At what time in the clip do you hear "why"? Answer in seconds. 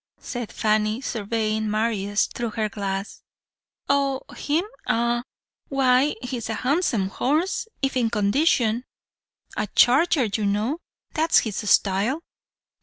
5.69-6.15